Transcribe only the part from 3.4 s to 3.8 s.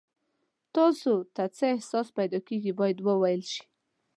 شي.